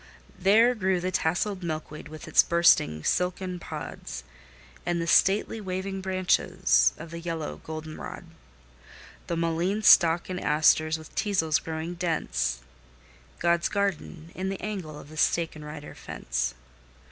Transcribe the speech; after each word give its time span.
There 0.39 0.73
grew 0.73 0.99
the 0.99 1.11
tasseled 1.11 1.61
milkweed 1.61 2.07
with 2.07 2.27
its 2.27 2.41
bursting 2.41 3.03
silken 3.03 3.59
pods, 3.59 4.23
And 4.83 4.99
the 4.99 5.05
stately, 5.05 5.61
waving 5.61 6.01
branches 6.01 6.93
of 6.97 7.11
the 7.11 7.19
yellow 7.19 7.57
goldenrod; 7.63 8.25
The 9.27 9.37
mullein 9.37 9.83
stalk 9.83 10.27
and 10.27 10.39
asters, 10.41 10.97
with 10.97 11.13
teasels 11.13 11.59
growing 11.59 11.93
dense, 11.93 12.61
God's 13.37 13.69
garden, 13.69 14.31
in 14.33 14.49
the 14.49 14.59
angle 14.59 14.97
of 14.99 15.09
the 15.09 15.17
stake 15.17 15.55
and 15.55 15.63
rider 15.63 15.93
fence. 15.93 16.55